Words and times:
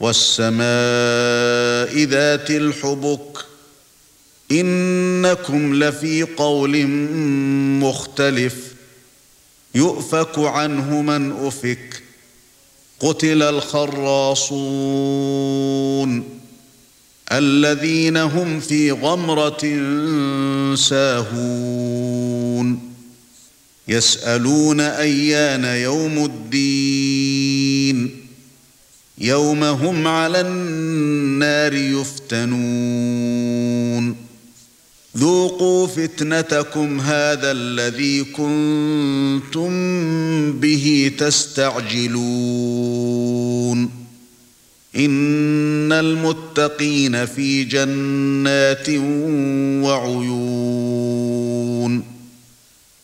والسماء 0.00 0.64
ذات 2.04 2.50
الحبك 2.50 3.38
إنكم 4.52 5.74
لفي 5.84 6.22
قول 6.22 6.86
مختلف 7.80 8.54
يؤفك 9.74 10.38
عنه 10.38 11.02
من 11.02 11.32
أفك 11.46 12.02
قتل 13.00 13.42
الخراصون 13.42 14.50
الذين 17.32 18.16
هم 18.16 18.60
في 18.60 18.92
غمرة 18.92 19.60
ساهون 20.74 22.90
يسألون 23.88 24.80
أيان 24.80 25.64
يوم 25.64 26.24
الدين 26.24 28.19
يوم 29.20 29.64
هم 29.64 30.06
على 30.06 30.40
النار 30.40 31.74
يفتنون. 31.74 33.50
ذوقوا 35.16 35.86
فتنتكم 35.86 37.00
هذا 37.00 37.50
الذي 37.50 38.24
كنتم 38.24 39.70
به 40.52 41.12
تستعجلون. 41.18 42.20
إن 44.96 45.92
المتقين 45.92 47.26
في 47.26 47.64
جنات 47.64 48.88
وعيون. 49.86 50.40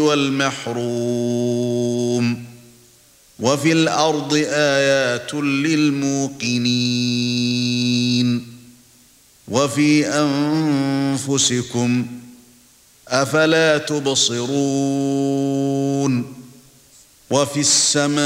والمحروم. 0.00 0.88
وفي 3.40 3.72
الأرض 3.72 4.34
آيات 4.50 5.34
للموقنين. 5.34 6.68
وفي 9.48 10.06
أنفسكم 10.06 12.06
أفلا 13.08 13.78
تبصرون. 13.78 14.48
وفي 17.30 17.60
السماء 17.60 18.18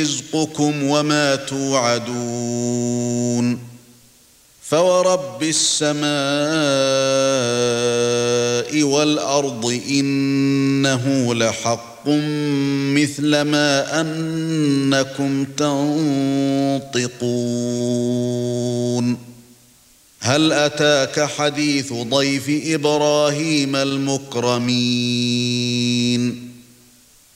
رزقكم 0.00 0.82
وما 0.82 1.36
توعدون. 1.36 2.94
فورب 4.68 5.42
السماء 5.42 6.04
والارض 8.82 9.80
انه 9.90 11.34
لحق 11.34 12.08
مثل 12.96 13.40
ما 13.40 14.00
انكم 14.00 15.44
تنطقون 15.44 17.14
هل 20.20 20.52
اتاك 20.52 21.20
حديث 21.20 21.92
ضيف 21.92 22.44
إبراهيم 22.48 23.76
المكرمين 23.76 25.34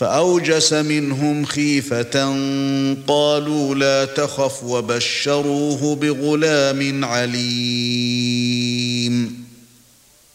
فأوجس 0.00 0.72
منهم 0.72 1.44
خيفة 1.44 2.24
قالوا 3.06 3.74
لا 3.74 4.04
تخف 4.04 4.64
وبشروه 4.64 5.96
بغلام 5.96 7.04
عليم. 7.04 8.50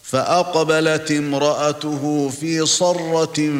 فأقبلت 0.03 1.11
امرأته 1.11 2.29
في 2.29 2.65
صرة 2.65 3.53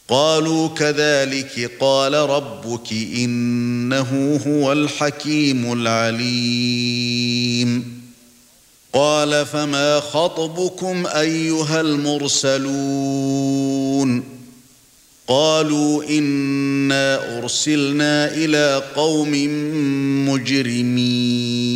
قالوا 0.08 0.68
كذلك 0.68 1.70
قال 1.80 2.14
ربك 2.14 2.92
إنه 2.92 4.40
هو 4.46 4.72
الحكيم 4.72 5.72
العليم. 5.72 6.80
قال 8.92 9.46
فما 9.46 10.00
خطبكم 10.00 11.06
أيها 11.06 11.80
المرسلون 11.80 13.50
قالوا 15.28 16.04
إنا 16.04 17.38
أرسلنا 17.38 18.34
إلى 18.34 18.82
قوم 18.96 19.30
مجرمين 20.28 21.70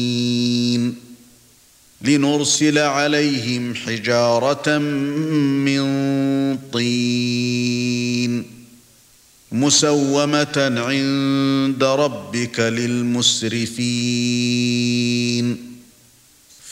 لنرسل 2.03 2.79
عليهم 2.79 3.75
حجارة 3.75 4.79
من 4.79 5.85
طين 6.73 8.45
مسومة 9.53 10.73
عند 10.77 11.85
ربك 11.85 12.61
للمسرفين 12.61 13.85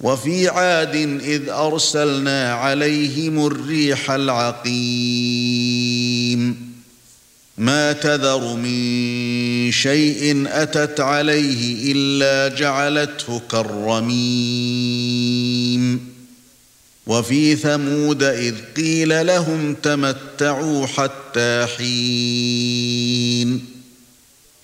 وفي 0.00 0.48
عاد 0.48 0.96
إذ 1.22 1.48
أرسلنا 1.48 2.52
عليهم 2.52 3.46
الريح 3.46 4.10
العقيم. 4.10 5.58
ما 7.58 7.92
تذر 7.92 8.54
من 8.54 9.72
شيء 9.72 10.44
أتت 10.46 11.00
عليه 11.00 11.92
إلا 11.92 12.56
جعلته 12.56 13.40
كالرميم. 13.50 14.18
وفي 17.06 17.56
ثمود 17.56 18.22
إذ 18.22 18.54
قيل 18.76 19.26
لهم 19.26 19.74
تمتعوا 19.74 20.86
حتى 20.86 21.66
حين. 21.76 23.77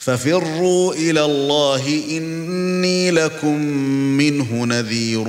ففروا 0.00 0.94
إلى 0.94 1.24
الله 1.24 2.02
إني 2.10 3.10
لكم 3.10 3.60
منه 4.16 4.64
نذير 4.64 5.28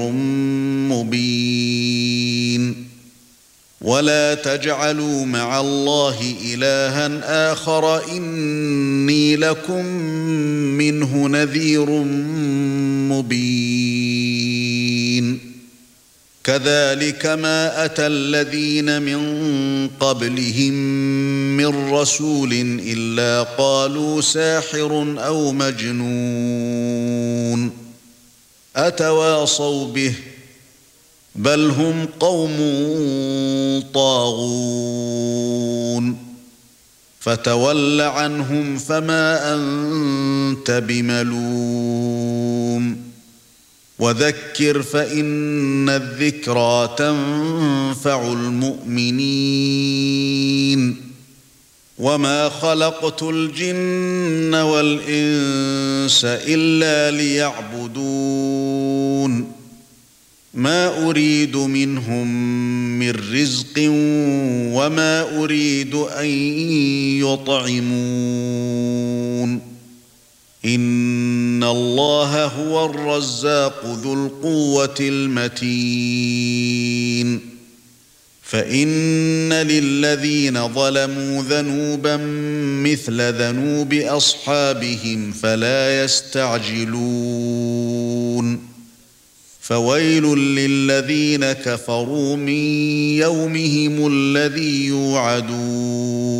مبين. 0.89 2.75
ولا 3.81 4.33
تجعلوا 4.33 5.25
مع 5.25 5.59
الله 5.59 6.35
إلها 6.53 7.51
آخر 7.51 8.11
إني 8.11 9.35
لكم 9.35 9.85
منه 10.77 11.27
نذير 11.27 11.89
مبين. 13.09 14.50
كذلك 16.43 17.25
ما 17.25 17.85
أتى 17.85 18.07
الذين 18.07 19.01
من 19.01 19.21
قبلهم 19.99 20.73
من 21.57 21.91
رسول 21.93 22.53
إلا 22.83 23.43
قالوا 23.43 24.21
ساحر 24.21 25.15
أو 25.17 25.51
مجنون 25.51 26.11
أتواصوا 28.75 29.87
به 29.87 30.13
بل 31.35 31.69
هم 31.69 32.05
قوم 32.19 32.57
طاغون 33.93 35.51
فتول 37.19 38.01
عنهم 38.01 38.77
فما 38.77 39.53
أنت 39.55 40.71
بملوم 40.71 42.31
وذكر 44.01 44.81
فإن 44.81 45.89
الذكرى 45.89 46.95
تنفع 46.97 48.33
المؤمنين. 48.33 49.11
وما 51.97 52.49
خلقت 52.49 53.23
الجن 53.23 54.55
والإنس 54.55 56.21
إلا 56.25 57.17
ليعبدون. 57.17 58.41
ما 60.53 61.09
أريد 61.09 61.57
منهم 61.57 62.27
من 62.99 63.11
رزق 63.11 63.73
وما 64.77 65.43
أريد 65.43 65.95
أن 65.95 66.27
يطعمون. 67.21 68.01
ان 71.61 71.67
الله 71.67 72.45
هو 72.45 72.85
الرزاق 72.85 73.85
ذو 74.03 74.13
القوه 74.13 74.95
المتين 74.99 76.21
فان 78.43 79.53
للذين 79.53 80.67
ظلموا 80.67 81.43
ذنوبا 81.43 82.17
مثل 82.83 83.21
ذنوب 83.33 83.93
اصحابهم 83.93 85.31
فلا 85.31 86.03
يستعجلون 86.03 87.51
فويل 89.61 90.23
للذين 90.35 91.51
كفروا 91.51 92.35
من 92.35 92.49
يومهم 93.17 94.07
الذي 94.07 94.85
يوعدون 94.85 96.30